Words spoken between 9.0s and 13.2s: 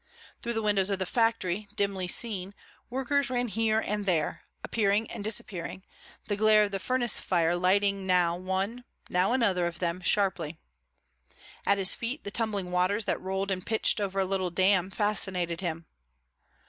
now another of them, sharply. At his feet the tumbling waters